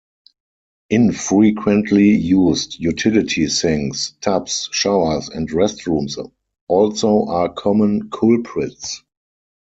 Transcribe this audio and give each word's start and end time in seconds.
Infrequently 0.89 2.09
used 2.09 2.79
utility 2.79 3.45
sinks, 3.45 4.15
tubs, 4.19 4.67
showers, 4.71 5.29
and 5.29 5.47
restrooms 5.51 6.17
also 6.67 7.27
are 7.27 7.49
common 7.49 8.09
culprits. 8.09 9.03